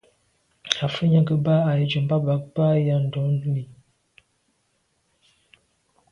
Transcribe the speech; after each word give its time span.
À’ 0.83 0.87
fə̂ 0.93 1.03
nyɑ́ 1.11 1.25
gə̀ 1.27 1.37
bə́ 1.45 1.55
â 1.61 1.67
Ahidjò 1.69 1.99
mbɑ́ 2.05 2.19
bə̀k 2.25 2.41
bə́ 2.53 2.65
á 2.73 2.77
yá 2.85 2.95
ndɔ̌n 3.05 3.31
lî. 3.53 3.63